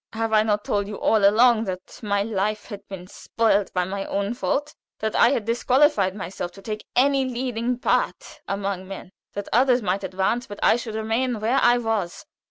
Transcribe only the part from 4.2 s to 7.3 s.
fault? that I had disqualified myself to take any